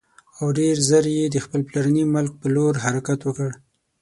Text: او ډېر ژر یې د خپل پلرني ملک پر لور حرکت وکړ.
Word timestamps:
او 0.37 0.45
ډېر 0.59 0.75
ژر 0.87 1.05
یې 1.17 1.25
د 1.29 1.37
خپل 1.45 1.61
پلرني 1.69 2.03
ملک 2.15 2.31
پر 2.39 2.49
لور 2.55 2.73
حرکت 2.83 3.19
وکړ. 3.23 3.49